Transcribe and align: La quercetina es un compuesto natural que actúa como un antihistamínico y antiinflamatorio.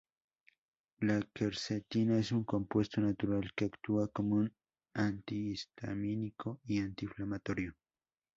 La 1.01 1.21
quercetina 1.31 2.17
es 2.17 2.31
un 2.31 2.43
compuesto 2.43 2.99
natural 3.01 3.53
que 3.55 3.65
actúa 3.65 4.07
como 4.07 4.37
un 4.37 4.51
antihistamínico 4.95 6.59
y 6.65 6.79
antiinflamatorio. 6.79 7.75